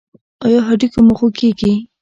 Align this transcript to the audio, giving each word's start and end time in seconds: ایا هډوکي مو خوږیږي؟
ایا 0.45 0.59
هډوکي 0.67 0.99
مو 1.05 1.13
خوږیږي؟ 1.19 1.71